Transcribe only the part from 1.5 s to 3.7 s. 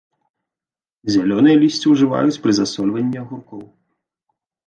лісце ўжываюць пры засольванні агуркоў.